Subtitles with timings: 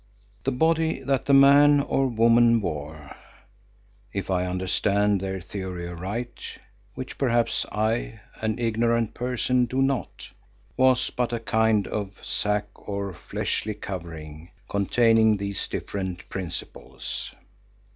[0.45, 3.15] The body that the man or woman wore,
[4.11, 6.57] if I understand their theory aright
[6.95, 10.31] which perhaps I, an ignorant person, do not,
[10.75, 17.35] was but a kind of sack or fleshly covering containing these different principles.